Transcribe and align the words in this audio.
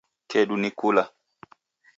Kedu 0.29 0.55
ni 0.57 0.69
kula 0.79 1.03